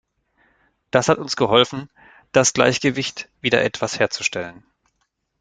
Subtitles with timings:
[0.89, 1.87] Das hat uns geholfen,
[2.31, 4.63] das Gleichgewicht wieder etwas herzustellen.